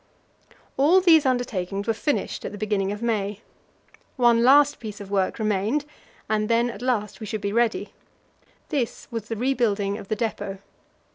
[0.77, 3.41] All these undertakings were finished at the beginning of May.
[4.15, 5.85] One last piece of work remained,
[6.27, 7.93] and then at last we should be ready.
[8.69, 10.57] This was the rebuilding of the depot.